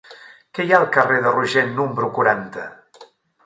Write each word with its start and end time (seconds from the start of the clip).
Què 0.57 0.65
hi 0.67 0.73
ha 0.75 0.79
al 0.85 0.87
carrer 0.95 1.21
de 1.27 1.35
Rogent 1.37 1.77
número 1.83 2.13
quaranta? 2.19 2.69